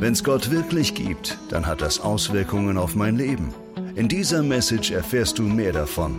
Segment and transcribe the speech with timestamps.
[0.00, 3.52] Wenn es Gott wirklich gibt, dann hat das Auswirkungen auf mein Leben.
[3.96, 6.18] In dieser Message erfährst du mehr davon.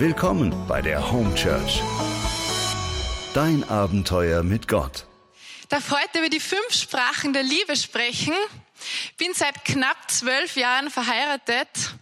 [0.00, 1.80] Willkommen bei der Home Church.
[3.34, 5.06] Dein Abenteuer mit Gott.
[5.60, 8.34] Ich darf heute über die fünf Sprachen der Liebe sprechen.
[9.16, 11.94] Bin seit knapp zwölf Jahren verheiratet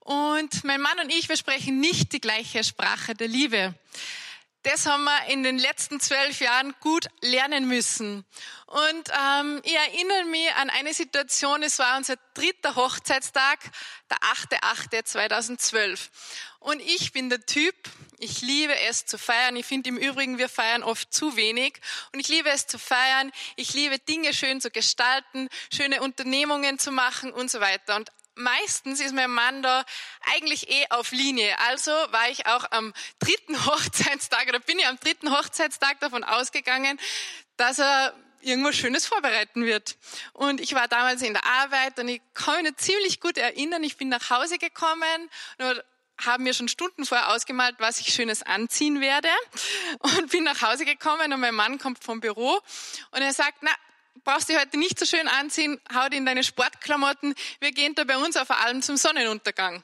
[0.00, 3.76] und mein Mann und ich, wir sprechen nicht die gleiche Sprache der Liebe.
[4.64, 8.24] Das haben wir in den letzten zwölf Jahren gut lernen müssen.
[8.66, 13.60] Und ähm, ich erinnere mich an eine Situation, es war unser dritter Hochzeitstag,
[14.10, 16.08] der 8.8.2012.
[16.58, 17.76] Und ich bin der Typ,
[18.18, 19.54] ich liebe es zu feiern.
[19.54, 21.80] Ich finde im Übrigen, wir feiern oft zu wenig.
[22.12, 23.30] Und ich liebe es zu feiern.
[23.54, 27.94] Ich liebe Dinge schön zu gestalten, schöne Unternehmungen zu machen und so weiter.
[27.94, 29.84] Und meistens ist mein Mann da
[30.34, 31.56] eigentlich eh auf Linie.
[31.68, 36.98] Also war ich auch am dritten Hochzeitstag oder bin ich am dritten Hochzeitstag davon ausgegangen,
[37.56, 38.12] dass er
[38.46, 39.96] irgendwas Schönes vorbereiten wird.
[40.32, 43.96] Und ich war damals in der Arbeit und ich kann mich ziemlich gut erinnern, ich
[43.96, 45.84] bin nach Hause gekommen und
[46.24, 49.28] habe mir schon Stunden vorher ausgemalt, was ich Schönes anziehen werde
[49.98, 52.60] und bin nach Hause gekommen und mein Mann kommt vom Büro
[53.10, 53.70] und er sagt, na,
[54.24, 58.04] brauchst dich heute nicht so schön anziehen, hau dir in deine Sportklamotten, wir gehen da
[58.04, 59.82] bei uns auf Alm zum Sonnenuntergang.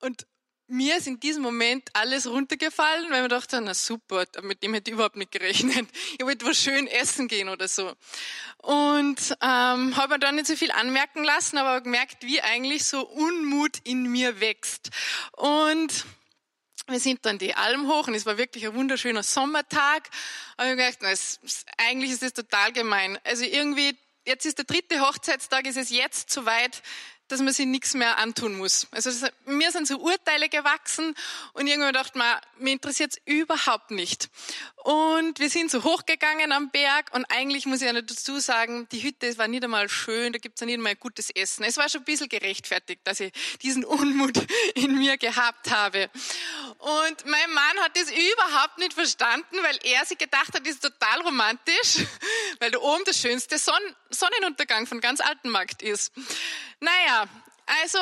[0.00, 0.26] Und
[0.66, 4.90] mir ist in diesem Moment alles runtergefallen, weil man dachte, na super, mit dem hätte
[4.90, 5.88] ich überhaupt nicht gerechnet.
[6.18, 7.92] Ich wollte was schön essen gehen oder so.
[8.58, 13.06] Und ähm, habe mir dann nicht so viel anmerken lassen, aber gemerkt, wie eigentlich so
[13.06, 14.90] Unmut in mir wächst.
[15.32, 16.06] Und
[16.86, 20.08] wir sind dann die Alm hoch und es war wirklich ein wunderschöner Sommertag.
[20.56, 21.40] Aber ich gedacht, na, es,
[21.78, 23.18] eigentlich ist es total gemein.
[23.24, 26.82] Also irgendwie, jetzt ist der dritte Hochzeitstag, ist es jetzt soweit,
[27.28, 28.86] dass man sich nichts mehr antun muss.
[28.90, 29.10] Also
[29.46, 31.14] mir sind so Urteile gewachsen
[31.54, 34.28] und irgendwann dachte man, mir interessiert es überhaupt nicht.
[34.84, 39.02] Und wir sind so hochgegangen am Berg und eigentlich muss ich ja dazu sagen, die
[39.02, 41.64] Hütte war nicht einmal schön, da gibt's ja nicht einmal gutes Essen.
[41.64, 44.36] Es war schon ein bisschen gerechtfertigt, dass ich diesen Unmut
[44.74, 46.10] in mir gehabt habe.
[46.76, 50.82] Und mein Mann hat das überhaupt nicht verstanden, weil er sich gedacht hat, das ist
[50.82, 52.04] total romantisch,
[52.58, 53.80] weil da oben der schönste Son
[54.10, 56.12] Sonnenuntergang von ganz Altenmarkt ist.
[56.80, 57.26] Naja,
[57.82, 57.98] also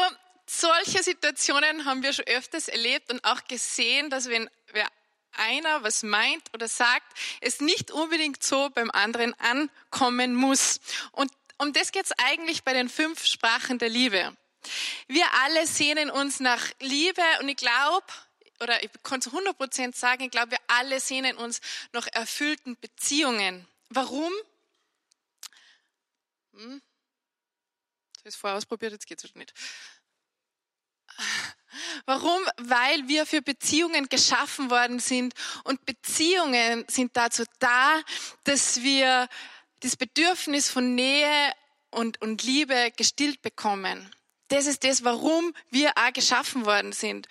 [0.47, 4.89] solche Situationen haben wir schon öfters erlebt und auch gesehen, dass wenn wer
[5.37, 7.07] einer was meint oder sagt,
[7.41, 10.81] es nicht unbedingt so beim anderen ankommen muss.
[11.13, 14.37] Und um das geht es eigentlich bei den fünf Sprachen der Liebe.
[15.09, 18.07] Wir alle sehnen uns nach Liebe und ich glaube,
[18.61, 21.61] oder ich kann zu 100 Prozent sagen, ich glaube, wir alle sehnen uns
[21.93, 23.67] nach erfüllten Beziehungen.
[23.89, 24.33] Warum?
[26.55, 26.81] Hm?
[28.15, 29.53] Ich habe es vorher ausprobiert, jetzt geht es nicht.
[32.07, 32.41] Warum?
[32.59, 35.35] Weil wir für Beziehungen geschaffen worden sind
[35.65, 38.01] und Beziehungen sind dazu da,
[38.45, 39.29] dass wir
[39.81, 41.53] das Bedürfnis von Nähe
[41.91, 44.11] und, und Liebe gestillt bekommen.
[44.49, 47.27] Das ist das, warum wir auch geschaffen worden sind.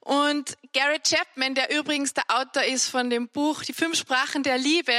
[0.00, 4.58] Und Gary Chapman, der übrigens der Autor ist von dem Buch Die fünf Sprachen der
[4.58, 4.92] Liebe,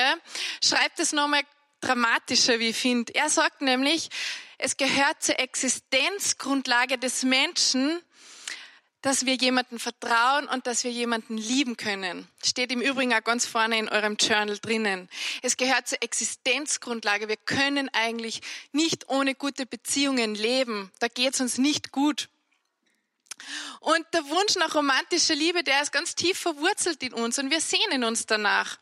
[0.64, 1.42] schreibt es nochmal
[1.82, 3.14] dramatischer, wie ich finde.
[3.16, 4.10] Er sagt nämlich,
[4.58, 8.02] es gehört zur Existenzgrundlage des Menschen,
[9.02, 12.28] dass wir jemanden vertrauen und dass wir jemanden lieben können.
[12.44, 15.08] Steht im Übrigen auch ganz vorne in eurem Journal drinnen.
[15.44, 17.30] Es gehört zur Existenzgrundlage.
[17.30, 18.42] Wir können eigentlich
[18.72, 20.92] nicht ohne gute Beziehungen leben.
[21.00, 22.30] Da geht es uns nicht gut.
[23.82, 27.62] Und der Wunsch nach romantischer Liebe, der ist ganz tief verwurzelt in uns und wir
[27.62, 28.80] sehnen uns danach.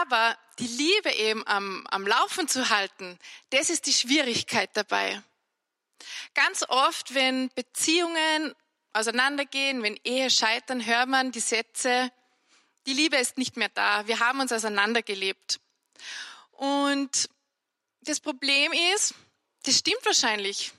[0.00, 3.18] Aber die Liebe eben am, am Laufen zu halten,
[3.50, 5.22] das ist die Schwierigkeit dabei.
[6.34, 8.54] Ganz oft, wenn Beziehungen
[8.94, 12.10] auseinandergehen, wenn Ehe scheitern, hört man die Sätze,
[12.86, 15.60] die Liebe ist nicht mehr da, wir haben uns auseinandergelebt.
[16.52, 17.28] Und
[18.02, 19.14] das Problem ist,
[19.64, 20.72] das stimmt wahrscheinlich.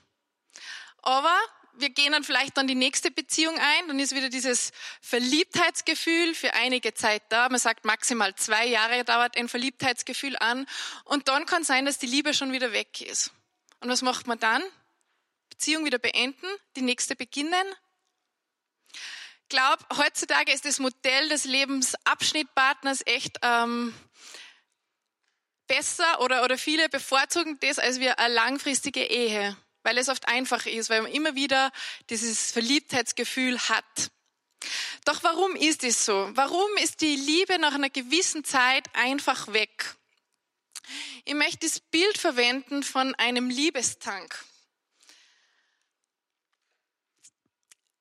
[1.02, 1.36] Aber
[1.78, 4.72] wir gehen dann vielleicht dann die nächste Beziehung ein, dann ist wieder dieses
[5.02, 7.48] Verliebtheitsgefühl für einige Zeit da.
[7.48, 10.66] Man sagt maximal zwei Jahre dauert ein Verliebtheitsgefühl an.
[11.04, 13.32] Und dann kann sein, dass die Liebe schon wieder weg ist.
[13.80, 14.62] Und was macht man dann?
[15.50, 16.46] Beziehung wieder beenden,
[16.76, 17.66] die nächste beginnen
[19.48, 23.94] glaube, heutzutage ist das Modell des Lebensabschnittpartners echt ähm,
[25.66, 30.66] besser oder, oder viele bevorzugen das als wir eine langfristige Ehe, weil es oft einfach
[30.66, 31.70] ist, weil man immer wieder
[32.10, 34.10] dieses Verliebtheitsgefühl hat.
[35.04, 36.30] Doch warum ist es so?
[36.34, 39.94] Warum ist die Liebe nach einer gewissen Zeit einfach weg?
[41.24, 44.44] Ich möchte das Bild verwenden von einem Liebestank.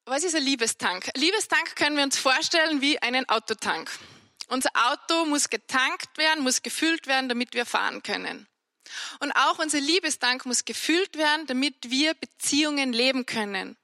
[0.07, 1.09] Was ist ein Liebestank?
[1.15, 3.89] Liebestank können wir uns vorstellen wie einen Autotank.
[4.49, 8.47] Unser Auto muss getankt werden, muss gefüllt werden, damit wir fahren können.
[9.19, 13.77] Und auch unser Liebesdank muss gefüllt werden, damit wir Beziehungen leben können.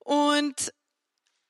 [0.00, 0.74] Und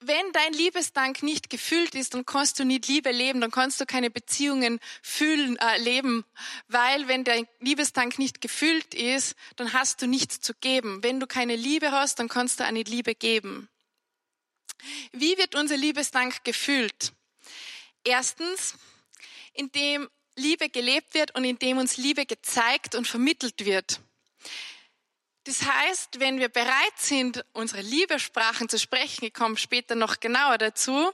[0.06, 3.86] wenn dein Liebesdank nicht gefüllt ist, dann kannst du nicht Liebe leben, dann kannst du
[3.86, 6.24] keine Beziehungen fühlen, äh, leben,
[6.68, 11.02] weil wenn dein Liebesdank nicht gefüllt ist, dann hast du nichts zu geben.
[11.02, 13.68] Wenn du keine Liebe hast, dann kannst du auch nicht Liebe geben.
[15.12, 17.12] Wie wird unser Liebesdank gefüllt?
[18.04, 18.74] Erstens,
[19.52, 24.00] indem Liebe gelebt wird und indem uns Liebe gezeigt und vermittelt wird.
[25.44, 30.56] Das heißt, wenn wir bereit sind, unsere Liebesprachen zu sprechen, ich komme später noch genauer
[30.56, 31.12] dazu,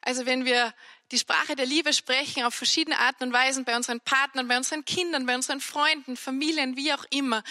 [0.00, 0.72] also wenn wir
[1.10, 4.84] die Sprache der Liebe sprechen auf verschiedene Arten und Weisen bei unseren Partnern, bei unseren
[4.84, 7.42] Kindern, bei unseren Freunden, Familien, wie auch immer,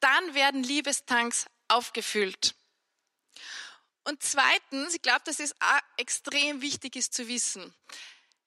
[0.00, 2.54] dann werden Liebestanks aufgefüllt.
[4.04, 5.54] Und zweitens, ich glaube, dass es
[5.96, 7.72] extrem wichtig ist zu wissen.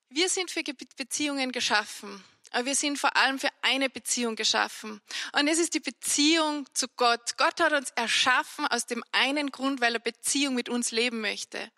[0.09, 0.63] Wir sind für
[0.97, 2.23] Beziehungen geschaffen.
[2.51, 5.01] Aber wir sind vor allem für eine Beziehung geschaffen.
[5.33, 7.37] Und es ist die Beziehung zu Gott.
[7.37, 11.71] Gott hat uns erschaffen aus dem einen Grund, weil er Beziehung mit uns leben möchte.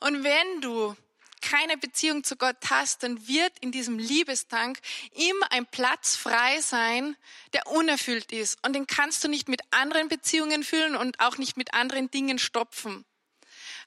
[0.00, 0.96] Und wenn du
[1.40, 4.78] keine Beziehung zu Gott hast, dann wird in diesem Liebestank
[5.12, 7.16] immer ein Platz frei sein,
[7.52, 8.58] der unerfüllt ist.
[8.64, 12.38] Und den kannst du nicht mit anderen Beziehungen füllen und auch nicht mit anderen Dingen
[12.38, 13.04] stopfen.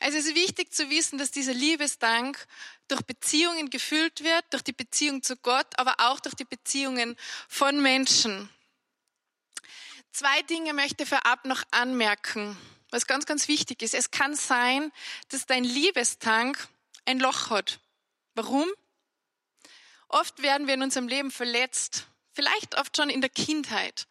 [0.01, 2.48] Also es ist wichtig zu wissen, dass dieser Liebesdank
[2.88, 7.15] durch Beziehungen gefüllt wird, durch die Beziehung zu Gott, aber auch durch die Beziehungen
[7.48, 8.50] von Menschen.
[10.12, 12.57] Zwei Dinge möchte ich vorab noch anmerken,
[12.89, 13.94] was ganz, ganz wichtig ist.
[13.94, 14.92] Es kann sein,
[15.30, 16.68] dass dein Liebestank
[17.06, 17.80] ein Loch hat.
[18.33, 18.68] Warum?
[20.07, 24.07] Oft werden wir in unserem Leben verletzt, vielleicht oft schon in der Kindheit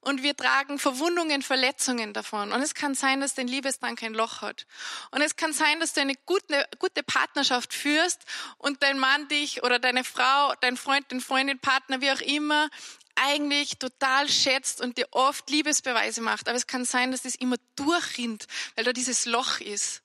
[0.00, 2.52] und wir tragen Verwundungen, Verletzungen davon.
[2.52, 4.66] Und es kann sein, dass dein Liebesdank ein Loch hat.
[5.10, 8.22] Und es kann sein, dass du eine gute, gute Partnerschaft führst
[8.58, 12.68] und dein Mann dich oder deine Frau, dein Freund, dein Freundin, Partner, wie auch immer,
[13.16, 16.48] eigentlich total schätzt und dir oft Liebesbeweise macht.
[16.48, 18.46] Aber es kann sein, dass das immer durchrinnt,
[18.76, 20.02] weil da dieses Loch ist.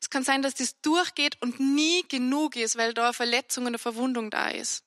[0.00, 3.68] Es kann sein, dass das durchgeht und nie genug ist, weil da eine Verletzung und
[3.68, 4.84] eine Verwundung da ist.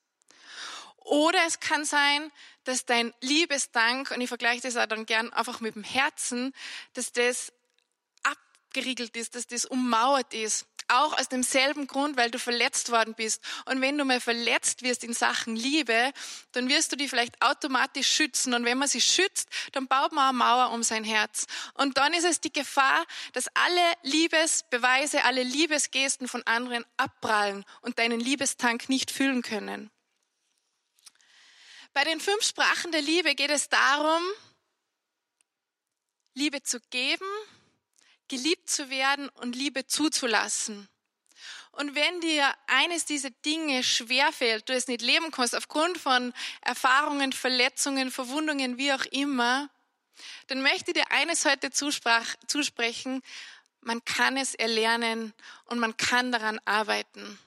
[1.08, 2.30] Oder es kann sein,
[2.64, 6.52] dass dein Liebesdank, und ich vergleiche das auch dann gern einfach mit dem Herzen,
[6.92, 7.50] dass das
[8.22, 10.66] abgeriegelt ist, dass das ummauert ist.
[10.90, 13.42] Auch aus demselben Grund, weil du verletzt worden bist.
[13.66, 16.12] Und wenn du mal verletzt wirst in Sachen Liebe,
[16.52, 18.52] dann wirst du die vielleicht automatisch schützen.
[18.52, 21.46] Und wenn man sie schützt, dann baut man eine Mauer um sein Herz.
[21.74, 27.98] Und dann ist es die Gefahr, dass alle Liebesbeweise, alle Liebesgesten von anderen abprallen und
[27.98, 29.90] deinen Liebestank nicht füllen können.
[31.98, 34.22] Bei den fünf Sprachen der Liebe geht es darum,
[36.32, 37.26] Liebe zu geben,
[38.28, 40.88] geliebt zu werden und Liebe zuzulassen.
[41.72, 47.32] Und wenn dir eines dieser Dinge schwerfällt, du es nicht leben kannst aufgrund von Erfahrungen,
[47.32, 49.68] Verletzungen, Verwundungen, wie auch immer,
[50.46, 53.22] dann möchte ich dir eines heute zusprechen,
[53.80, 55.34] man kann es erlernen
[55.64, 57.40] und man kann daran arbeiten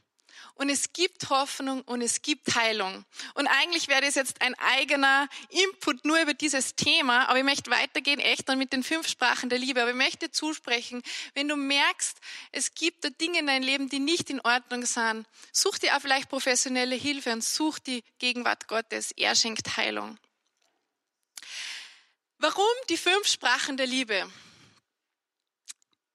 [0.55, 3.05] und es gibt Hoffnung und es gibt Heilung.
[3.33, 7.71] Und eigentlich wäre das jetzt ein eigener Input nur über dieses Thema, aber ich möchte
[7.71, 9.81] weitergehen echt dann mit den fünf Sprachen der Liebe.
[9.81, 11.01] Aber ich möchte zusprechen,
[11.33, 12.17] wenn du merkst,
[12.51, 16.01] es gibt da Dinge in deinem Leben, die nicht in Ordnung sind, such dir auch
[16.01, 19.11] vielleicht professionelle Hilfe und such die Gegenwart Gottes.
[19.11, 20.17] Er schenkt Heilung.
[22.37, 24.27] Warum die fünf Sprachen der Liebe?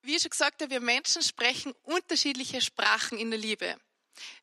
[0.03, 3.77] Wie ich schon gesagt habe, wir Menschen sprechen unterschiedliche Sprachen in der Liebe.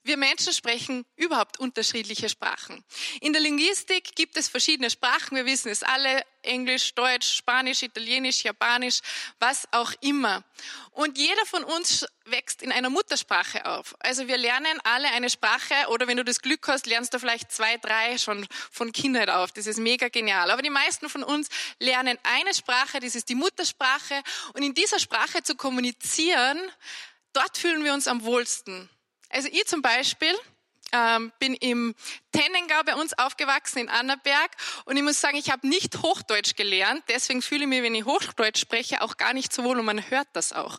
[0.04, 2.84] Wir Menschen sprechen überhaupt unterschiedliche Sprachen.
[3.22, 5.36] In der Linguistik gibt es verschiedene Sprachen.
[5.36, 6.24] Wir wissen es alle.
[6.44, 9.00] Englisch, Deutsch, Spanisch, Italienisch, Japanisch,
[9.40, 10.44] was auch immer.
[10.92, 13.96] Und jeder von uns wächst in einer Muttersprache auf.
[14.00, 17.52] Also wir lernen alle eine Sprache oder wenn du das Glück hast, lernst du vielleicht
[17.52, 19.52] zwei, drei schon von Kindheit auf.
[19.52, 20.52] Das ist mega genial.
[20.52, 21.48] Aber die meisten von uns
[21.80, 24.22] lernen eine Sprache, das ist die Muttersprache.
[24.54, 26.60] Und in dieser Sprache zu kommunizieren,
[27.34, 28.90] dort fühlen wir uns am wohlsten.
[29.34, 30.34] Also ich zum Beispiel
[30.92, 31.96] ähm, bin im
[32.32, 34.52] Tennengau bei uns aufgewachsen in Annaberg
[34.86, 38.06] und ich muss sagen, ich habe nicht Hochdeutsch gelernt, deswegen fühle ich mich, wenn ich
[38.06, 40.78] Hochdeutsch spreche, auch gar nicht so wohl und man hört das auch.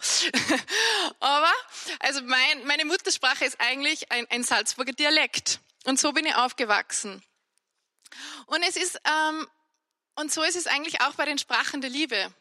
[1.21, 1.53] Aber
[1.99, 7.23] also mein, meine Muttersprache ist eigentlich ein, ein Salzburger Dialekt und so bin ich aufgewachsen.
[8.47, 9.49] Und es ist ähm,
[10.15, 12.33] und so ist es eigentlich auch bei den Sprachen der Liebe.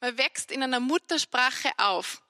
[0.00, 2.21] Man wächst in einer Muttersprache auf.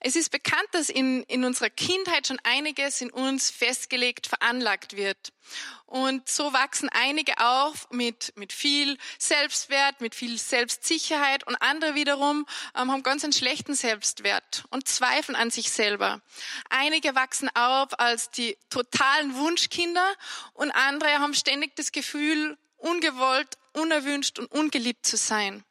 [0.00, 5.32] Es ist bekannt, dass in, in unserer Kindheit schon einiges in uns festgelegt, veranlagt wird.
[5.86, 12.46] Und so wachsen einige auf mit, mit viel Selbstwert, mit viel Selbstsicherheit und andere wiederum
[12.76, 16.20] ähm, haben ganz einen schlechten Selbstwert und zweifeln an sich selber.
[16.68, 20.14] Einige wachsen auf als die totalen Wunschkinder
[20.52, 25.64] und andere haben ständig das Gefühl, ungewollt, unerwünscht und ungeliebt zu sein.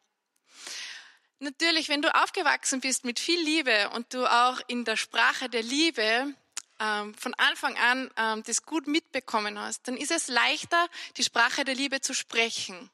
[1.40, 5.62] Natürlich, wenn du aufgewachsen bist mit viel Liebe und du auch in der Sprache der
[5.62, 6.34] Liebe
[6.80, 11.64] ähm, von Anfang an ähm, das gut mitbekommen hast, dann ist es leichter, die Sprache
[11.64, 12.90] der Liebe zu sprechen.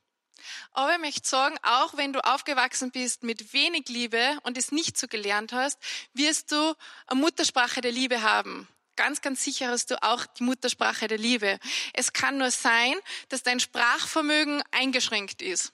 [0.73, 4.97] Aber ich möchte sagen, auch wenn du aufgewachsen bist mit wenig Liebe und es nicht
[4.97, 5.79] so gelernt hast,
[6.13, 6.75] wirst du
[7.07, 8.67] eine Muttersprache der Liebe haben.
[8.97, 11.59] Ganz, ganz sicher hast du auch die Muttersprache der Liebe.
[11.93, 12.93] Es kann nur sein,
[13.29, 15.71] dass dein Sprachvermögen eingeschränkt ist.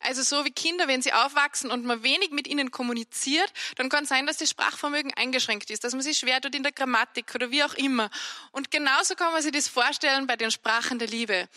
[0.00, 4.06] Also so wie Kinder, wenn sie aufwachsen und man wenig mit ihnen kommuniziert, dann kann
[4.06, 7.50] sein, dass das Sprachvermögen eingeschränkt ist, dass man sich schwer tut in der Grammatik oder
[7.50, 8.10] wie auch immer.
[8.52, 11.48] Und genauso kann man sich das vorstellen bei den Sprachen der Liebe.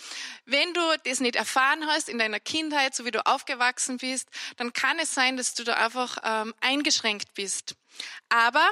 [0.45, 4.73] Wenn du das nicht erfahren hast in deiner Kindheit, so wie du aufgewachsen bist, dann
[4.73, 7.75] kann es sein, dass du da einfach ähm, eingeschränkt bist.
[8.29, 8.67] Aber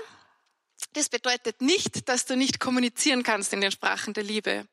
[0.93, 4.67] das bedeutet nicht, dass du nicht kommunizieren kannst in den Sprachen der Liebe.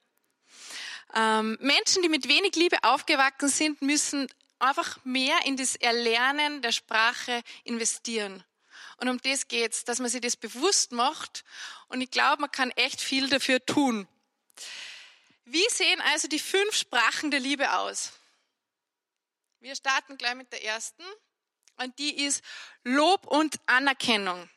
[1.14, 6.72] Ähm, Menschen, die mit wenig Liebe aufgewachsen sind, müssen einfach mehr in das Erlernen der
[6.72, 8.44] Sprache investieren.
[8.98, 11.44] Und um das geht's, dass man sich das bewusst macht.
[11.88, 14.08] Und ich glaube, man kann echt viel dafür tun.
[15.44, 18.12] Wie sehen also die fünf Sprachen der Liebe aus?
[19.60, 21.04] Wir starten gleich mit der ersten.
[21.76, 22.42] Und die ist
[22.84, 24.48] Lob und Anerkennung.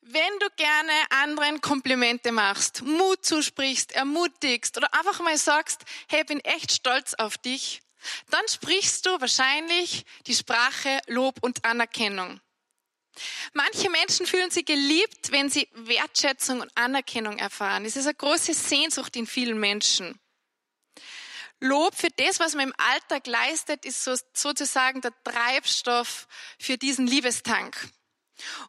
[0.00, 6.26] Wenn du gerne anderen Komplimente machst, Mut zusprichst, ermutigst oder einfach mal sagst, hey, ich
[6.26, 7.80] bin echt stolz auf dich,
[8.30, 12.40] dann sprichst du wahrscheinlich die Sprache Lob und Anerkennung.
[13.52, 17.84] Manche Menschen fühlen sich geliebt, wenn sie Wertschätzung und Anerkennung erfahren.
[17.84, 20.18] Es ist eine große Sehnsucht in vielen Menschen.
[21.60, 26.26] Lob für das, was man im Alltag leistet, ist sozusagen der Treibstoff
[26.58, 27.76] für diesen Liebestank.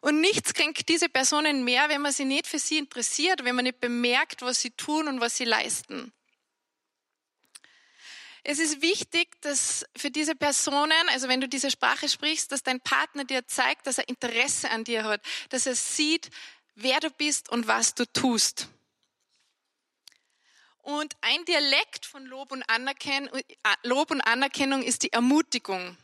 [0.00, 3.64] Und nichts kränkt diese Personen mehr, wenn man sie nicht für sie interessiert, wenn man
[3.64, 6.12] nicht bemerkt, was sie tun und was sie leisten.
[8.48, 12.80] Es ist wichtig, dass für diese Personen, also wenn du diese Sprache sprichst, dass dein
[12.80, 16.30] Partner dir zeigt, dass er Interesse an dir hat, dass er sieht,
[16.76, 18.68] wer du bist und was du tust.
[20.78, 23.42] Und ein Dialekt von Lob und, Anerkennung, äh,
[23.82, 25.98] Lob und Anerkennung ist die Ermutigung.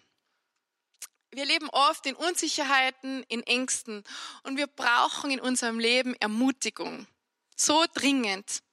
[1.31, 4.03] Wir leben oft in Unsicherheiten, in Ängsten
[4.43, 7.07] und wir brauchen in unserem Leben Ermutigung.
[7.55, 8.65] So dringend.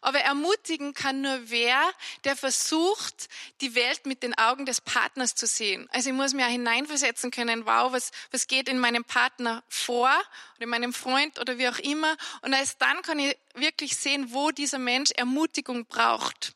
[0.00, 1.80] Aber ermutigen kann nur wer,
[2.24, 3.28] der versucht,
[3.60, 5.88] die Welt mit den Augen des Partners zu sehen.
[5.90, 10.10] Also ich muss mir hineinversetzen können, wow, was, was geht in meinem Partner vor
[10.56, 12.16] oder in meinem Freund oder wie auch immer.
[12.42, 16.54] Und erst dann kann ich wirklich sehen, wo dieser Mensch Ermutigung braucht.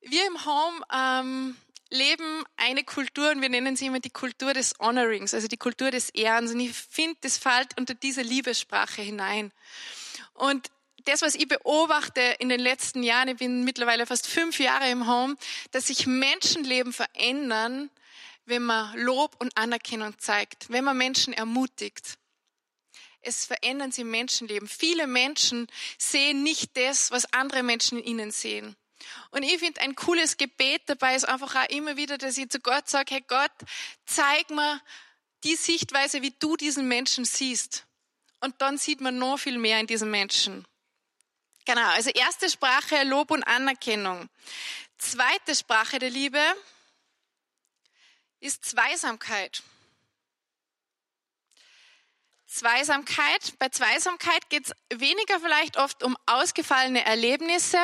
[0.00, 1.56] Wir im Home ähm,
[1.90, 5.90] leben eine Kultur und wir nennen sie immer die Kultur des Honorings, also die Kultur
[5.90, 6.52] des Ehrens.
[6.52, 9.52] Und ich finde, das fällt unter diese Liebessprache hinein.
[10.34, 10.70] Und
[11.06, 15.08] das, was ich beobachte in den letzten Jahren, ich bin mittlerweile fast fünf Jahre im
[15.08, 15.36] Home,
[15.70, 17.90] dass sich Menschenleben verändern,
[18.44, 22.18] wenn man Lob und Anerkennung zeigt, wenn man Menschen ermutigt.
[23.20, 24.68] Es verändern sich Menschenleben.
[24.68, 25.66] Viele Menschen
[25.98, 28.76] sehen nicht das, was andere Menschen in ihnen sehen.
[29.30, 32.60] Und ich finde, ein cooles Gebet dabei ist einfach auch immer wieder, dass ich zu
[32.60, 33.50] Gott sage, hey Gott,
[34.06, 34.80] zeig mir
[35.44, 37.84] die Sichtweise, wie du diesen Menschen siehst.
[38.40, 40.66] Und dann sieht man noch viel mehr in diesem Menschen.
[41.66, 44.28] Genau, also erste Sprache Lob und Anerkennung.
[44.98, 46.40] Zweite Sprache der Liebe
[48.38, 49.64] ist Zweisamkeit.
[52.46, 53.54] Zweisamkeit.
[53.58, 57.80] Bei Zweisamkeit geht es weniger vielleicht oft um ausgefallene Erlebnisse,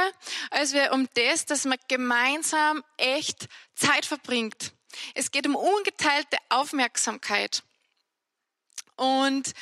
[0.53, 4.75] als wir um das, dass man gemeinsam echt Zeit verbringt.
[5.15, 7.65] Es geht um ungeteilte Aufmerksamkeit.
[8.95, 9.53] Und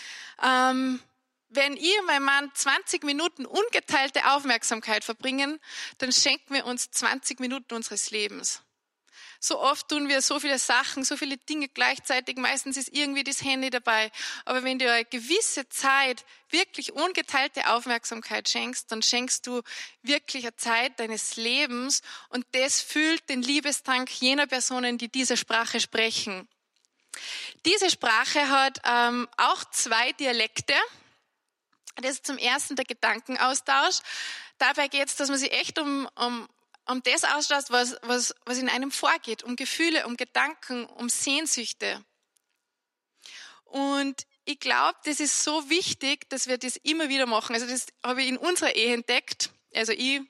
[0.42, 1.00] ähm,
[1.50, 5.61] wenn ihr und mein Mann 20 Minuten ungeteilte Aufmerksamkeit verbringen,
[5.99, 8.62] dann schenken wir uns 20 Minuten unseres Lebens.
[9.42, 12.37] So oft tun wir so viele Sachen, so viele Dinge gleichzeitig.
[12.37, 14.12] Meistens ist irgendwie das Handy dabei.
[14.45, 19.62] Aber wenn du eine gewisse Zeit wirklich ungeteilte Aufmerksamkeit schenkst, dann schenkst du
[20.02, 25.80] wirklich eine Zeit deines Lebens und das füllt den Liebestank jener Personen, die diese Sprache
[25.80, 26.47] sprechen.
[27.64, 30.75] Diese Sprache hat ähm, auch zwei Dialekte.
[31.97, 34.00] Das ist zum ersten der Gedankenaustausch.
[34.59, 36.49] Dabei geht es, dass man sich echt um, um,
[36.87, 42.04] um das austauscht, was, was, was in einem vorgeht, um Gefühle, um Gedanken, um Sehnsüchte.
[43.64, 47.54] Und ich glaube, das ist so wichtig, dass wir das immer wieder machen.
[47.54, 49.50] Also das habe ich in unserer Ehe entdeckt.
[49.75, 50.23] Also ich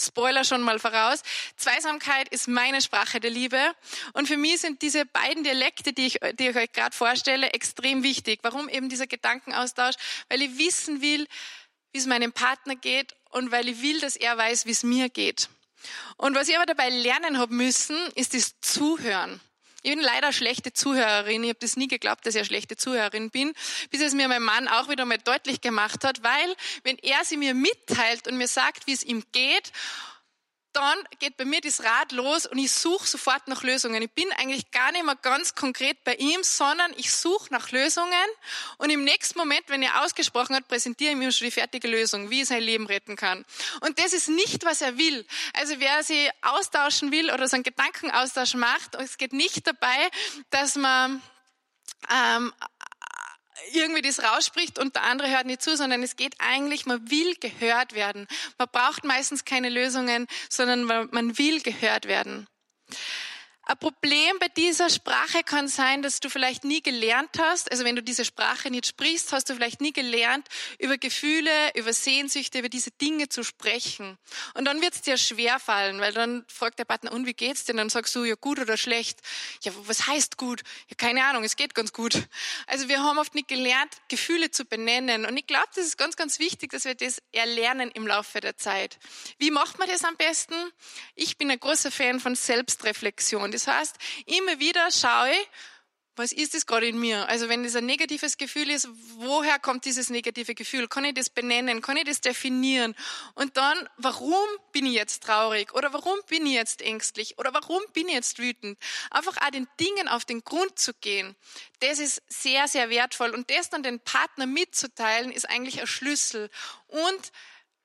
[0.00, 1.22] Spoiler schon mal voraus.
[1.56, 3.60] Zweisamkeit ist meine Sprache der Liebe.
[4.14, 8.02] Und für mich sind diese beiden Dialekte, die ich, die ich euch gerade vorstelle, extrem
[8.02, 8.40] wichtig.
[8.42, 9.94] Warum eben dieser Gedankenaustausch?
[10.28, 11.26] Weil ich wissen will,
[11.92, 15.08] wie es meinem Partner geht und weil ich will, dass er weiß, wie es mir
[15.08, 15.48] geht.
[16.16, 19.40] Und was ich aber dabei lernen habe müssen, ist das Zuhören.
[19.82, 21.42] Ich bin leider schlechte Zuhörerin.
[21.42, 23.52] Ich habe das nie geglaubt, dass ich eine schlechte Zuhörerin bin,
[23.90, 27.38] bis es mir mein Mann auch wieder mal deutlich gemacht hat, weil wenn er sie
[27.38, 29.72] mir mitteilt und mir sagt, wie es ihm geht
[30.72, 34.02] dann geht bei mir das Rad los und ich suche sofort nach Lösungen.
[34.02, 38.12] Ich bin eigentlich gar nicht mehr ganz konkret bei ihm, sondern ich suche nach Lösungen
[38.78, 42.30] und im nächsten Moment, wenn er ausgesprochen hat, präsentiere ich ihm schon die fertige Lösung,
[42.30, 43.44] wie er sein Leben retten kann.
[43.80, 45.26] Und das ist nicht, was er will.
[45.54, 50.10] Also wer sie austauschen will oder so einen Gedankenaustausch macht, es geht nicht dabei,
[50.50, 51.22] dass man
[52.08, 52.52] ähm,
[53.72, 57.34] irgendwie das rausspricht und der andere hört nicht zu, sondern es geht eigentlich, man will
[57.36, 58.26] gehört werden.
[58.58, 62.46] Man braucht meistens keine Lösungen, sondern man will gehört werden.
[63.70, 67.94] Ein Problem bei dieser Sprache kann sein, dass du vielleicht nie gelernt hast, also wenn
[67.94, 70.48] du diese Sprache nicht sprichst, hast du vielleicht nie gelernt,
[70.80, 74.18] über Gefühle, über Sehnsüchte, über diese Dinge zu sprechen.
[74.54, 77.64] Und dann wird es dir schwer fallen, weil dann fragt der Partner, und wie geht's
[77.64, 77.76] denn?
[77.76, 79.20] Dann sagst du, ja gut oder schlecht.
[79.62, 80.62] Ja, was heißt gut?
[80.88, 82.20] Ja, keine Ahnung, es geht ganz gut.
[82.66, 85.24] Also wir haben oft nicht gelernt, Gefühle zu benennen.
[85.26, 88.56] Und ich glaube, das ist ganz, ganz wichtig, dass wir das erlernen im Laufe der
[88.56, 88.98] Zeit.
[89.38, 90.56] Wie macht man das am besten?
[91.14, 93.52] Ich bin ein großer Fan von Selbstreflexion.
[93.52, 95.48] Das heißt, immer wieder schaue ich,
[96.20, 97.28] was ist das gerade in mir?
[97.28, 100.86] Also wenn das ein negatives Gefühl ist, woher kommt dieses negative Gefühl?
[100.86, 101.80] Kann ich das benennen?
[101.80, 102.94] Kann ich das definieren?
[103.34, 105.72] Und dann, warum bin ich jetzt traurig?
[105.72, 107.38] Oder warum bin ich jetzt ängstlich?
[107.38, 108.78] Oder warum bin ich jetzt wütend?
[109.10, 111.36] Einfach auch den Dingen auf den Grund zu gehen,
[111.80, 113.30] das ist sehr, sehr wertvoll.
[113.30, 116.50] Und das dann den Partner mitzuteilen, ist eigentlich ein Schlüssel.
[116.88, 117.32] Und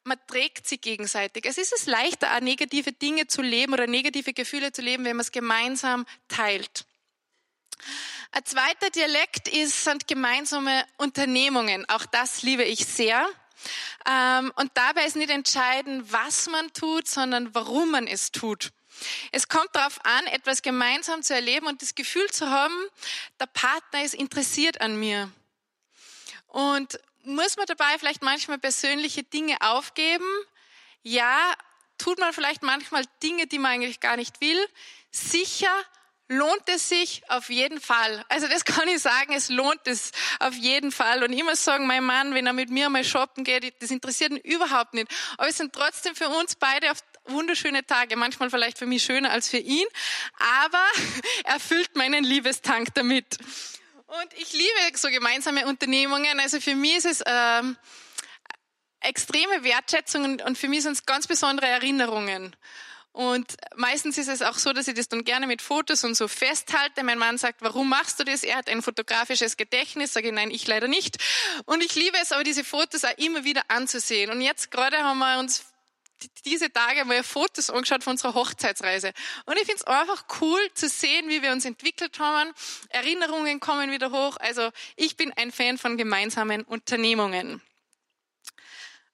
[0.06, 1.46] man trägt sie gegenseitig.
[1.46, 5.16] Es ist es leichter, auch negative Dinge zu leben oder negative Gefühle zu leben, wenn
[5.16, 6.86] man es gemeinsam teilt.
[8.32, 11.88] Ein zweiter Dialekt ist, sind gemeinsame Unternehmungen.
[11.90, 13.28] Auch das liebe ich sehr.
[14.08, 18.72] Ähm, und dabei ist nicht entscheidend, was man tut, sondern warum man es tut.
[19.32, 22.76] Es kommt darauf an, etwas gemeinsam zu erleben und das Gefühl zu haben,
[23.40, 25.32] der Partner ist interessiert an mir.
[26.48, 30.26] Und muss man dabei vielleicht manchmal persönliche Dinge aufgeben?
[31.04, 31.54] Ja,
[31.98, 34.60] tut man vielleicht manchmal Dinge, die man eigentlich gar nicht will?
[35.12, 35.74] Sicher
[36.28, 38.26] lohnt es sich auf jeden Fall.
[38.30, 41.24] Also das kann ich sagen, es lohnt es auf jeden Fall.
[41.24, 44.38] Und muss sagen, mein Mann, wenn er mit mir mal shoppen geht, das interessiert ihn
[44.38, 45.08] überhaupt nicht.
[45.38, 46.92] Aber es sind trotzdem für uns beide
[47.26, 49.88] wunderschöne Tage, manchmal vielleicht für mich schöner als für ihn,
[50.64, 50.84] aber
[51.44, 53.38] er füllt meinen Liebestank damit.
[54.08, 56.40] Und ich liebe so gemeinsame Unternehmungen.
[56.40, 57.78] Also für mich ist es ähm,
[59.02, 62.56] extreme Wertschätzung und für mich sind es ganz besondere Erinnerungen.
[63.16, 66.28] Und meistens ist es auch so, dass ich das dann gerne mit Fotos und so
[66.28, 67.02] festhalte.
[67.02, 68.44] Mein Mann sagt, warum machst du das?
[68.44, 70.12] Er hat ein fotografisches Gedächtnis.
[70.12, 71.18] Sage ich, nein, ich leider nicht.
[71.64, 74.32] Und ich liebe es aber, diese Fotos auch immer wieder anzusehen.
[74.32, 75.64] Und jetzt gerade haben wir uns
[76.46, 79.14] diese Tage mal Fotos angeschaut von unserer Hochzeitsreise.
[79.46, 82.52] Und ich finde es einfach cool zu sehen, wie wir uns entwickelt haben.
[82.90, 84.38] Erinnerungen kommen wieder hoch.
[84.38, 87.62] Also ich bin ein Fan von gemeinsamen Unternehmungen.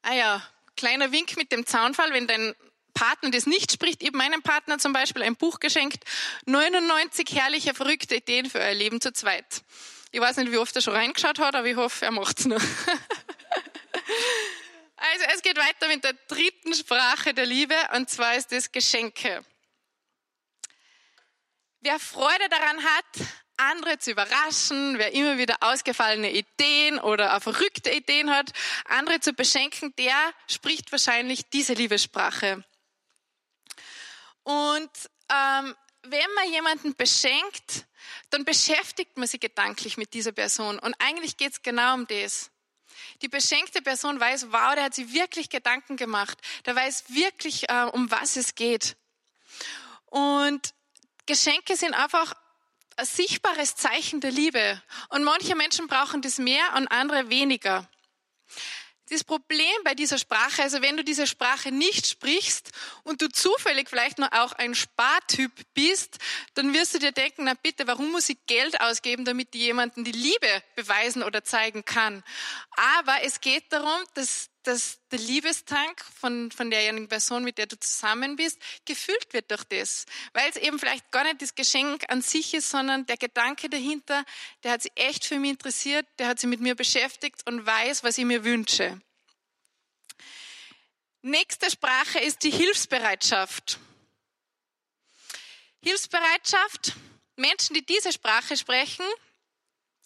[0.04, 0.44] Ah ja,
[0.76, 2.56] kleiner Wink mit dem Zaunfall, wenn dein
[2.94, 4.02] Partner das nicht spricht.
[4.02, 6.04] Ich habe meinem Partner zum Beispiel ein Buch geschenkt.
[6.46, 9.64] 99 herrliche, verrückte Ideen für euer Leben zu zweit.
[10.12, 12.62] Ich weiß nicht, wie oft er schon reingeschaut hat, aber ich hoffe, er macht's noch.
[15.04, 19.44] Also es geht weiter mit der dritten Sprache der Liebe und zwar ist es Geschenke.
[21.80, 27.90] Wer Freude daran hat, andere zu überraschen, wer immer wieder ausgefallene Ideen oder auch verrückte
[27.90, 28.52] Ideen hat,
[28.86, 30.14] andere zu beschenken, der
[30.48, 32.64] spricht wahrscheinlich diese Liebessprache.
[34.44, 34.92] Und
[35.30, 37.88] ähm, wenn man jemanden beschenkt,
[38.30, 40.78] dann beschäftigt man sich gedanklich mit dieser Person.
[40.78, 42.52] Und eigentlich geht es genau um das.
[43.22, 46.38] Die beschenkte Person weiß, wow, der hat sich wirklich Gedanken gemacht.
[46.66, 48.96] Der weiß wirklich, äh, um was es geht.
[50.06, 50.74] Und
[51.26, 52.34] Geschenke sind einfach
[52.98, 54.82] ein sichtbares Zeichen der Liebe.
[55.10, 57.88] Und manche Menschen brauchen das mehr und andere weniger.
[59.12, 62.72] Das Problem bei dieser Sprache, also wenn du diese Sprache nicht sprichst
[63.04, 66.18] und du zufällig vielleicht noch auch ein Spartyp bist,
[66.54, 70.06] dann wirst du dir denken, na bitte, warum muss ich Geld ausgeben, damit ich jemanden
[70.06, 72.24] die Liebe beweisen oder zeigen kann?
[73.02, 77.80] Aber es geht darum, dass dass der Liebestank von, von derjenigen Person, mit der du
[77.80, 80.06] zusammen bist, gefüllt wird durch das.
[80.34, 84.24] Weil es eben vielleicht gar nicht das Geschenk an sich ist, sondern der Gedanke dahinter,
[84.64, 88.04] der hat sich echt für mich interessiert, der hat sich mit mir beschäftigt und weiß,
[88.04, 89.02] was ich mir wünsche.
[91.24, 93.80] Nächste Sprache ist die Hilfsbereitschaft.
[95.84, 96.94] Hilfsbereitschaft,
[97.36, 99.06] Menschen, die diese Sprache sprechen,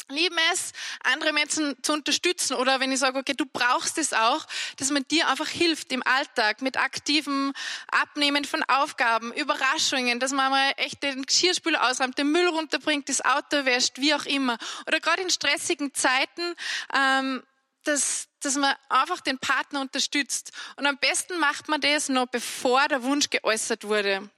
[0.09, 0.71] lieben es,
[1.03, 4.45] andere Menschen zu unterstützen oder wenn ich sage, okay, du brauchst es auch,
[4.77, 7.53] dass man dir einfach hilft im Alltag mit aktivem
[7.87, 13.23] Abnehmen von Aufgaben, Überraschungen, dass man mal echt den Geschirrspüler ausräumt, den Müll runterbringt, das
[13.25, 14.57] Auto wäscht, wie auch immer.
[14.87, 16.55] Oder gerade in stressigen Zeiten,
[16.93, 17.43] ähm,
[17.83, 20.51] dass, dass man einfach den Partner unterstützt.
[20.75, 24.29] Und am besten macht man das noch bevor der Wunsch geäußert wurde.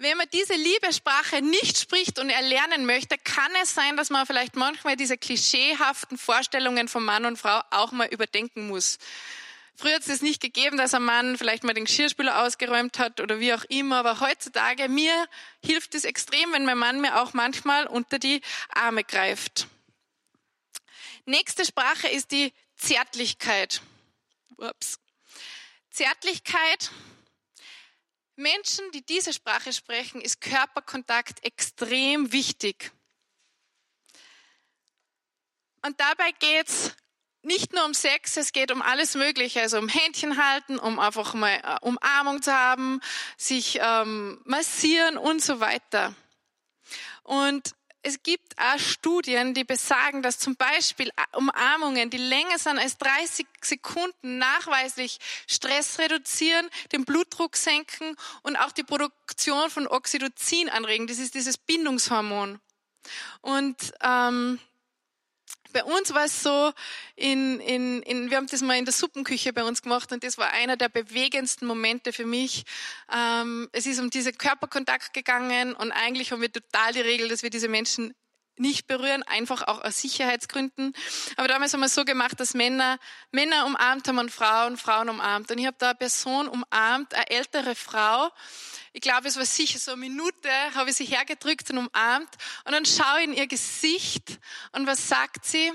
[0.00, 4.54] Wenn man diese Liebessprache nicht spricht und erlernen möchte, kann es sein, dass man vielleicht
[4.54, 8.98] manchmal diese klischeehaften Vorstellungen von Mann und Frau auch mal überdenken muss.
[9.74, 13.20] Früher hat es das nicht gegeben, dass ein Mann vielleicht mal den Geschirrspüler ausgeräumt hat
[13.20, 15.28] oder wie auch immer, aber heutzutage, mir
[15.64, 19.66] hilft es extrem, wenn mein Mann mir auch manchmal unter die Arme greift.
[21.26, 23.82] Nächste Sprache ist die Zärtlichkeit.
[24.58, 25.00] Ups.
[25.90, 26.90] Zärtlichkeit
[28.38, 32.92] Menschen, die diese Sprache sprechen, ist Körperkontakt extrem wichtig.
[35.84, 36.92] Und dabei geht es
[37.42, 41.34] nicht nur um Sex, es geht um alles Mögliche, also um Händchen halten, um einfach
[41.34, 43.00] mal äh, Umarmung zu haben,
[43.36, 46.14] sich ähm, massieren und so weiter.
[47.22, 47.74] Und
[48.08, 53.46] es gibt auch Studien, die besagen, dass zum Beispiel Umarmungen, die länger sind als 30
[53.62, 61.06] Sekunden, nachweislich Stress reduzieren, den Blutdruck senken und auch die Produktion von Oxytocin anregen.
[61.06, 62.58] Das ist dieses Bindungshormon.
[63.42, 64.58] Und ähm,
[65.72, 66.72] bei uns war es so,
[67.16, 70.38] in, in, in, wir haben das mal in der Suppenküche bei uns gemacht und das
[70.38, 72.64] war einer der bewegendsten Momente für mich.
[73.12, 77.42] Ähm, es ist um diesen Körperkontakt gegangen und eigentlich haben wir total die Regel, dass
[77.42, 78.14] wir diese Menschen
[78.60, 80.92] nicht berühren, einfach auch aus Sicherheitsgründen.
[81.36, 82.98] Aber damals haben wir es so gemacht, dass Männer
[83.30, 85.50] Männer umarmt haben und Frauen Frauen umarmt.
[85.50, 88.30] Und ich habe da eine Person umarmt, eine ältere Frau,
[88.92, 92.30] ich glaube, es war sicher so eine Minute, habe ich sie hergedrückt und umarmt
[92.64, 94.38] und dann schaue ich in ihr Gesicht
[94.72, 95.72] und was sagt sie?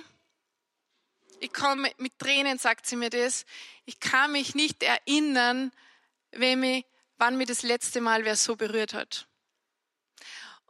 [1.40, 3.46] Ich komme mit Tränen, sagt sie mir das.
[3.86, 5.72] Ich kann mich nicht erinnern,
[6.32, 6.86] wenn mich,
[7.18, 9.28] wann mir das letzte Mal wer so berührt hat.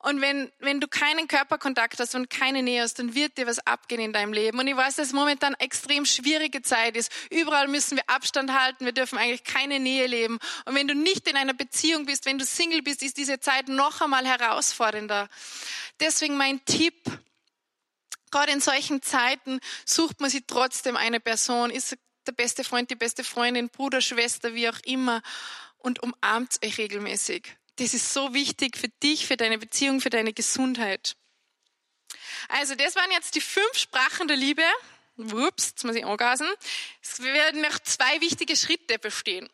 [0.04, 3.60] Und wenn, wenn du keinen Körperkontakt hast und keine Nähe hast, dann wird dir was
[3.60, 4.60] abgehen in deinem Leben.
[4.60, 7.10] Und ich weiß, dass es momentan extrem schwierige Zeit ist.
[7.30, 8.84] Überall müssen wir Abstand halten.
[8.84, 10.40] Wir dürfen eigentlich keine Nähe leben.
[10.66, 13.70] Und wenn du nicht in einer Beziehung bist, wenn du Single bist, ist diese Zeit
[13.70, 15.30] noch einmal herausfordernder.
[16.02, 16.96] Deswegen mein Tipp.
[18.30, 22.96] Gerade in solchen Zeiten sucht man sich trotzdem eine Person, ist der beste Freund, die
[22.96, 25.22] beste Freundin, Bruder, Schwester, wie auch immer
[25.78, 27.56] und umarmt euch regelmäßig.
[27.78, 31.16] Das ist so wichtig für dich, für deine Beziehung, für deine Gesundheit.
[32.50, 34.64] Also, das waren jetzt die fünf Sprachen der Liebe.
[35.18, 36.48] Ups, jetzt muss ich angasen.
[37.02, 39.48] Es werden noch zwei wichtige Schritte bestehen.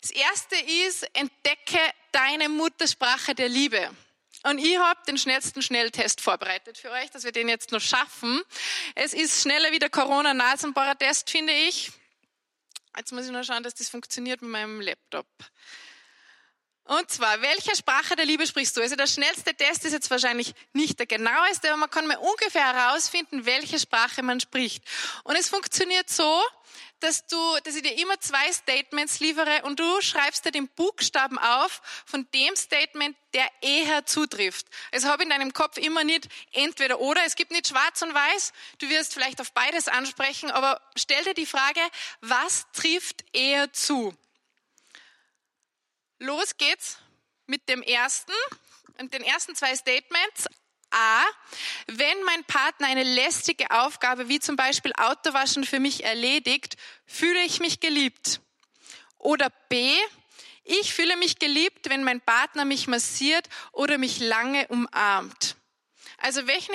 [0.00, 0.56] Das erste
[0.86, 1.78] ist, entdecke
[2.12, 3.90] deine Muttersprache der Liebe.
[4.44, 8.42] Und ich habe den schnellsten Schnelltest vorbereitet für euch, dass wir den jetzt noch schaffen.
[8.94, 11.92] Es ist schneller wie der Corona-Nasenbohrer-Test, finde ich.
[12.96, 15.26] Jetzt muss ich nur schauen, dass das funktioniert mit meinem Laptop.
[16.98, 18.82] Und zwar, welche Sprache der Liebe sprichst du?
[18.82, 22.70] Also der schnellste Test ist jetzt wahrscheinlich nicht der genaueste, aber man kann mal ungefähr
[22.70, 24.84] herausfinden, welche Sprache man spricht.
[25.24, 26.42] Und es funktioniert so,
[27.00, 31.38] dass du, dass ich dir immer zwei Statements liefere und du schreibst dir den Buchstaben
[31.38, 34.66] auf von dem Statement, der eher zutrifft.
[34.92, 37.22] Also habe in deinem Kopf immer nicht entweder oder.
[37.24, 38.52] Es gibt nicht schwarz und weiß.
[38.80, 41.80] Du wirst vielleicht auf beides ansprechen, aber stell dir die Frage,
[42.20, 44.14] was trifft eher zu?
[46.22, 46.98] Los geht's
[47.46, 48.32] mit dem ersten
[48.98, 50.46] und den ersten zwei Statements.
[50.90, 51.24] A,
[51.88, 57.58] wenn mein Partner eine lästige Aufgabe wie zum Beispiel Autowaschen für mich erledigt, fühle ich
[57.58, 58.40] mich geliebt.
[59.18, 59.96] Oder B,
[60.62, 65.56] ich fühle mich geliebt, wenn mein Partner mich massiert oder mich lange umarmt.
[66.18, 66.70] Also welche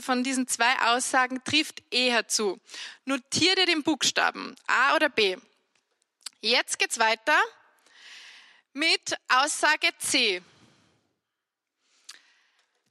[0.00, 2.60] von diesen zwei Aussagen trifft eher zu?
[3.06, 5.36] Notiere den Buchstaben A oder B.
[6.40, 7.36] Jetzt geht's weiter
[8.72, 10.42] mit Aussage C.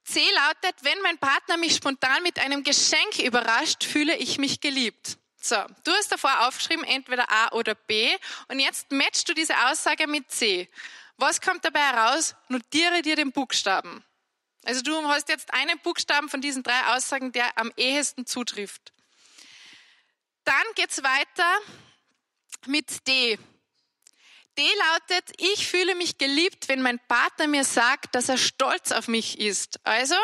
[0.03, 5.17] C lautet, wenn mein Partner mich spontan mit einem Geschenk überrascht, fühle ich mich geliebt.
[5.41, 8.09] So, du hast davor aufgeschrieben, entweder A oder B.
[8.47, 10.69] Und jetzt matchst du diese Aussage mit C.
[11.17, 12.35] Was kommt dabei heraus?
[12.47, 14.03] Notiere dir den Buchstaben.
[14.63, 18.93] Also du hast jetzt einen Buchstaben von diesen drei Aussagen, der am ehesten zutrifft.
[20.43, 21.59] Dann geht's weiter
[22.65, 23.37] mit D.
[24.57, 29.07] D lautet, ich fühle mich geliebt, wenn mein Partner mir sagt, dass er stolz auf
[29.07, 29.79] mich ist.
[29.83, 30.15] Also,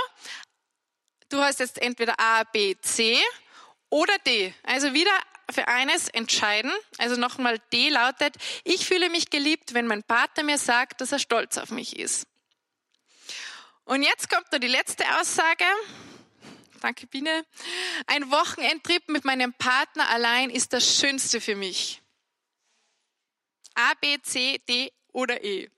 [1.30, 3.22] du hast jetzt entweder A, B, C
[3.90, 4.54] oder D.
[4.64, 5.12] Also wieder
[5.52, 6.72] für eines entscheiden.
[6.98, 11.20] Also nochmal D lautet, ich fühle mich geliebt, wenn mein Partner mir sagt, dass er
[11.20, 12.26] stolz auf mich ist.
[13.86, 15.66] Und jetzt kommt noch die letzte Aussage.
[16.82, 17.46] Danke, Biene.
[18.08, 22.03] Ein Wochenendtrip mit meinem Partner allein ist das Schönste für mich.
[23.76, 25.70] A, B, C, D oder E.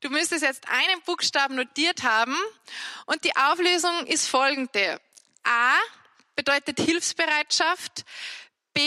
[0.00, 2.36] Du müsstest jetzt einen Buchstaben notiert haben
[3.06, 5.00] und die Auflösung ist folgende.
[5.44, 5.76] A
[6.34, 8.04] bedeutet Hilfsbereitschaft,
[8.72, 8.80] B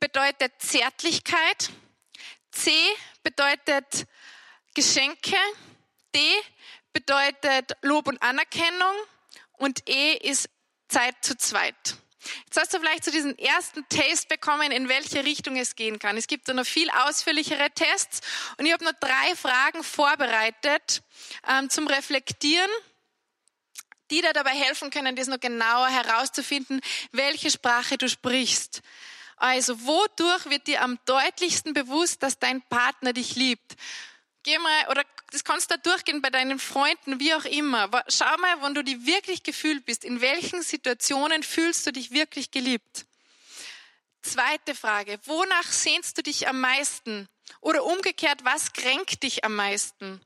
[0.00, 1.70] bedeutet Zärtlichkeit,
[2.50, 2.72] C
[3.22, 4.06] bedeutet
[4.74, 5.36] Geschenke,
[6.14, 6.20] D
[6.92, 8.94] bedeutet Lob und Anerkennung
[9.52, 10.48] und E ist
[10.88, 11.96] Zeit zu zweit.
[12.44, 16.16] Jetzt hast du vielleicht so diesen ersten Test bekommen, in welche Richtung es gehen kann.
[16.16, 18.20] Es gibt da noch viel ausführlichere Tests
[18.58, 21.02] und ich habe noch drei Fragen vorbereitet
[21.48, 22.70] ähm, zum Reflektieren,
[24.10, 26.80] die dir dabei helfen können, das noch genauer herauszufinden,
[27.12, 28.82] welche Sprache du sprichst.
[29.36, 33.74] Also, wodurch wird dir am deutlichsten bewusst, dass dein Partner dich liebt?
[34.44, 37.90] Geh mal, oder das kannst du durchgehen bei deinen Freunden, wie auch immer.
[38.08, 40.04] Schau mal, wann du dich wirklich gefühlt bist.
[40.04, 43.06] In welchen Situationen fühlst du dich wirklich geliebt?
[44.22, 45.18] Zweite Frage.
[45.24, 47.28] Wonach sehnst du dich am meisten?
[47.60, 50.20] Oder umgekehrt, was kränkt dich am meisten?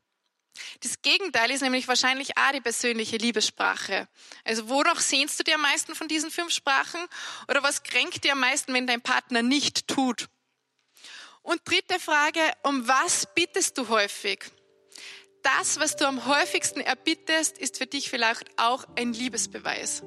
[0.81, 4.09] Das Gegenteil ist nämlich wahrscheinlich auch die persönliche Liebessprache.
[4.45, 7.01] Also wonach sehnst du dir am meisten von diesen fünf Sprachen?
[7.49, 10.29] Oder was kränkt dir am meisten, wenn dein Partner nicht tut?
[11.47, 14.41] Und dritte Frage, um was bittest du häufig?
[15.43, 20.03] Das, was du am häufigsten erbittest, ist für dich vielleicht auch ein Liebesbeweis.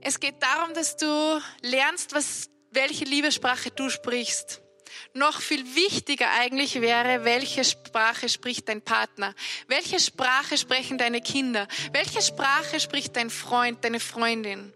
[0.00, 4.60] Es geht darum, dass du lernst, was, welche Liebessprache du sprichst.
[5.14, 9.36] Noch viel wichtiger eigentlich wäre, welche Sprache spricht dein Partner?
[9.68, 11.68] Welche Sprache sprechen deine Kinder?
[11.92, 14.72] Welche Sprache spricht dein Freund, deine Freundin?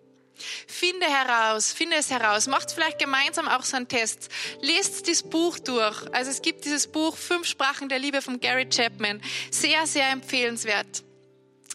[0.66, 2.46] Finde heraus, finde es heraus.
[2.46, 4.29] Macht vielleicht gemeinsam auch so einen Test.
[4.61, 6.03] Lest das Buch durch.
[6.12, 9.20] Also es gibt dieses Buch Fünf Sprachen der Liebe von Gary Chapman.
[9.50, 11.05] Sehr, sehr empfehlenswert.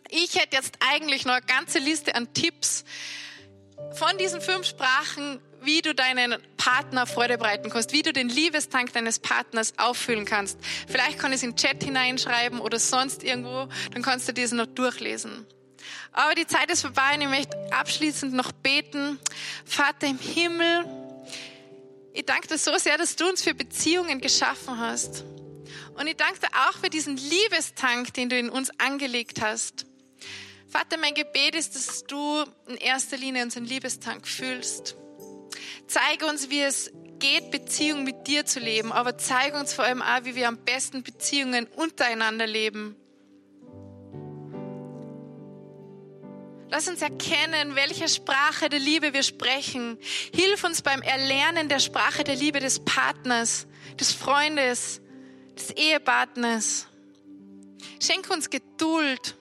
[0.09, 2.83] Ich hätte jetzt eigentlich noch eine ganze Liste an Tipps
[3.93, 8.93] von diesen fünf Sprachen, wie du deinen Partner Freude bereiten kannst, wie du den Liebestank
[8.93, 10.59] deines Partners auffüllen kannst.
[10.87, 14.57] Vielleicht kann ich es in den Chat hineinschreiben oder sonst irgendwo, dann kannst du diesen
[14.57, 15.47] noch durchlesen.
[16.15, 19.19] Aber die Zeit ist vorbei und ich möchte abschließend noch beten.
[19.65, 20.85] Vater im Himmel,
[22.13, 25.25] ich danke dir so sehr, dass du uns für Beziehungen geschaffen hast.
[25.99, 29.87] Und ich danke dir auch für diesen Liebestank, den du in uns angelegt hast.
[30.69, 34.95] Vater, mein Gebet ist, dass du in erster Linie unseren Liebestank fühlst.
[35.87, 40.01] Zeige uns, wie es geht, Beziehungen mit dir zu leben, aber zeige uns vor allem
[40.01, 42.95] auch, wie wir am besten Beziehungen untereinander leben.
[46.75, 49.97] Lass uns erkennen, welche Sprache der Liebe wir sprechen.
[50.33, 53.65] Hilf uns beim Erlernen der Sprache der Liebe des Partners,
[53.97, 54.99] des Freundes,
[55.57, 56.87] des Ehepartners.
[58.03, 59.37] Schenk uns Geduld.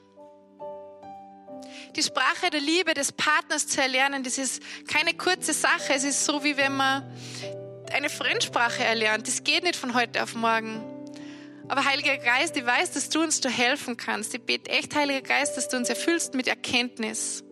[1.97, 5.93] Die Sprache der Liebe des Partners zu erlernen, das ist keine kurze Sache.
[5.93, 7.03] Es ist so, wie wenn man
[7.93, 9.27] eine Fremdsprache erlernt.
[9.27, 10.94] Das geht nicht von heute auf morgen.
[11.69, 14.35] Aber Heiliger Geist, ich weiß, dass du uns da helfen kannst.
[14.35, 17.43] Ich bete echt, Heiliger Geist, dass du uns erfüllst mit Erkenntnis.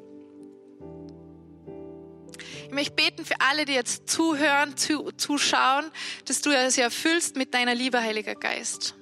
[2.66, 5.84] Ich möchte beten für alle, die jetzt zuhören, zu, zuschauen,
[6.26, 8.94] dass du sie erfüllst mit deiner Liebe, Heiliger Geist.